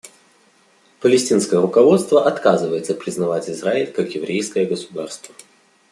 Палестинское 0.99 1.61
руководство 1.61 2.25
отказывается 2.25 2.95
признавать 2.95 3.47
Израиль 3.51 3.91
как 3.93 4.15
еврейское 4.15 4.65
государство. 4.65 5.35